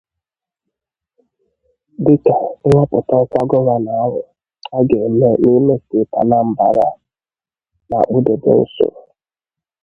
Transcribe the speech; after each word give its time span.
Dịka 2.05 2.33
nhọpụta 2.69 3.15
ọkwa 3.23 3.41
Gọvanọ 3.49 3.91
ahụ 4.03 4.19
a 4.75 4.77
ga-eme 4.87 5.27
n'ime 5.43 5.73
steeti 5.83 6.15
Anambra 6.21 6.87
na-akpụdobe 7.89 8.49
nso 8.61 8.87